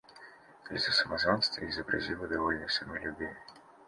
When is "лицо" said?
0.71-0.91